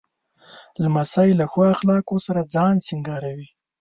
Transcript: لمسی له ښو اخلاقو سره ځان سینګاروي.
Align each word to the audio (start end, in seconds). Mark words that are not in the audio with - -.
لمسی 0.83 1.29
له 1.39 1.45
ښو 1.51 1.61
اخلاقو 1.75 2.15
سره 2.27 2.41
ځان 2.53 2.75
سینګاروي. 2.87 3.47